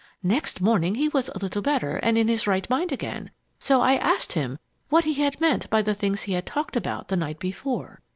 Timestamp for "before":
7.37-8.01